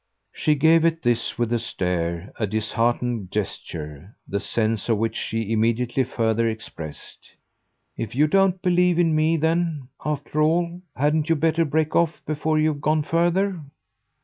She 0.33 0.55
gave 0.55 0.83
at 0.83 1.03
this, 1.03 1.37
with 1.37 1.53
a 1.53 1.59
stare, 1.59 2.33
a 2.39 2.47
disheartened 2.47 3.29
gesture 3.29 4.15
the 4.27 4.39
sense 4.39 4.89
of 4.89 4.97
which 4.97 5.15
she 5.15 5.51
immediately 5.51 6.03
further 6.03 6.47
expressed. 6.49 7.19
"If 7.95 8.15
you 8.15 8.25
don't 8.25 8.63
believe 8.63 8.97
in 8.97 9.15
me 9.15 9.37
then, 9.37 9.89
after 10.03 10.41
all, 10.41 10.81
hadn't 10.95 11.29
you 11.29 11.35
better 11.35 11.65
break 11.65 11.95
off 11.95 12.19
before 12.25 12.57
you've 12.57 12.81
gone 12.81 13.03
further?" 13.03 13.61